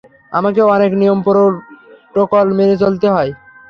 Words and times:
আমাকে 0.31 0.61
অনেক 0.67 0.91
নিয়ম-প্রটোকল 0.95 2.47
মেনে 2.57 2.75
চলতে 2.83 3.07
হয়। 3.09 3.31